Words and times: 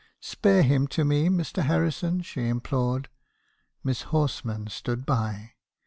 'Spare 0.19 0.63
him 0.63 0.87
to 0.87 1.05
me, 1.05 1.29
Mr. 1.29 1.61
Harrison,' 1.61 2.23
she 2.23 2.47
implored. 2.47 3.07
Miss 3.83 4.01
Horsman 4.05 4.65
stood 4.69 5.05
by. 5.05 5.51